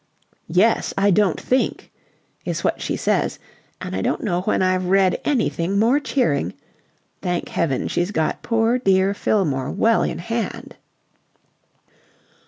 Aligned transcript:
'Yes, 0.47 0.95
I 0.97 1.11
don't 1.11 1.39
think!' 1.39 1.91
is 2.43 2.63
what 2.63 2.81
she 2.81 2.97
says, 2.97 3.37
and 3.79 3.95
I 3.95 4.01
don't 4.01 4.23
know 4.23 4.41
when 4.41 4.63
I've 4.63 4.85
read 4.85 5.21
anything 5.23 5.77
more 5.77 5.99
cheering. 5.99 6.55
Thank 7.21 7.49
heaven, 7.49 7.87
she's 7.87 8.09
got 8.09 8.41
poor 8.41 8.79
dear 8.79 9.13
Fillmore 9.13 9.69
well 9.69 10.01
in 10.01 10.17
hand." 10.17 10.75